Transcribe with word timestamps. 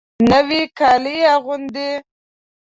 نوي 0.31 0.61
کالي 0.79 1.17
اغوندې 1.35 1.89